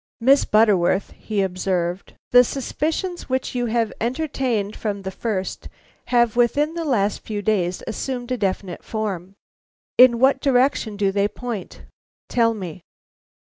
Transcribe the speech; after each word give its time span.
"Miss 0.19 0.45
Butterworth," 0.45 1.11
he 1.11 1.43
observed, 1.43 2.15
"the 2.31 2.43
suspicions 2.43 3.29
which 3.29 3.53
you 3.53 3.67
have 3.67 3.93
entertained 4.01 4.75
from 4.75 5.03
the 5.03 5.11
first 5.11 5.69
have 6.05 6.35
within 6.35 6.73
the 6.73 6.85
last 6.85 7.19
few 7.21 7.43
days 7.43 7.83
assumed 7.85 8.31
a 8.31 8.35
definite 8.39 8.83
form. 8.83 9.35
In 9.99 10.17
what 10.17 10.41
direction 10.41 10.97
do 10.97 11.11
they 11.11 11.27
point? 11.27 11.83
tell 12.29 12.55
me." 12.55 12.81